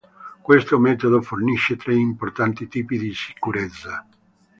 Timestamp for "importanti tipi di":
1.93-3.13